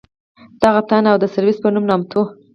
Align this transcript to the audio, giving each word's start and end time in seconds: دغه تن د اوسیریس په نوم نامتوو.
دغه 0.63 0.81
تن 0.89 1.03
د 1.19 1.23
اوسیریس 1.25 1.57
په 1.61 1.69
نوم 1.73 1.85
نامتوو. 1.89 2.23